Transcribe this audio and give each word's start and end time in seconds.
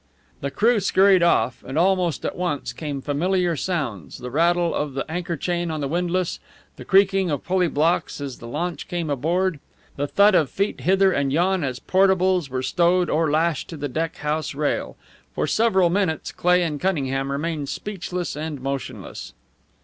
The 0.39 0.49
crew 0.49 0.79
scurried 0.79 1.21
off, 1.21 1.63
and 1.63 1.77
almost 1.77 2.25
at 2.25 2.35
once 2.35 2.73
came 2.73 3.01
familiar 3.03 3.55
sounds 3.55 4.17
the 4.17 4.31
rattle 4.31 4.73
of 4.73 4.95
the 4.95 5.05
anchor 5.07 5.37
chain 5.37 5.69
on 5.69 5.79
the 5.79 5.87
windlass, 5.87 6.39
the 6.75 6.85
creaking 6.85 7.29
of 7.29 7.43
pulley 7.43 7.67
blocks 7.67 8.19
as 8.19 8.39
the 8.39 8.47
launch 8.47 8.87
came 8.87 9.11
aboard, 9.11 9.59
the 9.97 10.07
thud 10.07 10.33
of 10.33 10.49
feet 10.49 10.81
hither 10.81 11.11
and 11.11 11.31
yon 11.31 11.63
as 11.63 11.77
portables 11.79 12.49
were 12.49 12.63
stowed 12.63 13.11
or 13.11 13.29
lashed 13.29 13.67
to 13.69 13.77
the 13.77 13.87
deck 13.87 14.17
house 14.17 14.55
rail. 14.55 14.97
For 15.35 15.45
several 15.45 15.91
minutes 15.91 16.31
Cleigh 16.31 16.63
and 16.63 16.81
Cunningham 16.81 17.31
remained 17.31 17.69
speechless 17.69 18.35
and 18.35 18.59
motionless. 18.59 19.33